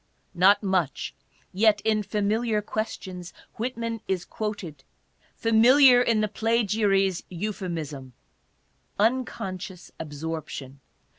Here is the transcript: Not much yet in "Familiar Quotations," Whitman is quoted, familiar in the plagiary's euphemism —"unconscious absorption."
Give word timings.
Not 0.33 0.63
much 0.63 1.13
yet 1.53 1.79
in 1.81 2.01
"Familiar 2.01 2.63
Quotations," 2.63 3.33
Whitman 3.57 4.01
is 4.07 4.25
quoted, 4.25 4.83
familiar 5.35 6.01
in 6.01 6.21
the 6.21 6.27
plagiary's 6.27 7.21
euphemism 7.29 8.13
—"unconscious 9.09 9.91
absorption." 9.99 10.79